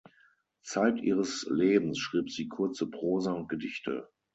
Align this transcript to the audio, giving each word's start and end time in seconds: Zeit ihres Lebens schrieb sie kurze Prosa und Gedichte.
Zeit 0.63 0.99
ihres 0.99 1.45
Lebens 1.47 1.99
schrieb 1.99 2.31
sie 2.31 2.47
kurze 2.47 2.89
Prosa 2.89 3.33
und 3.33 3.49
Gedichte. 3.49 4.07